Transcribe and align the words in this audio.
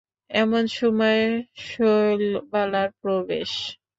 এমন 0.31 0.63
সময় 0.77 1.21
শৈলবালার 1.65 2.89
প্রবেশ। 3.01 3.51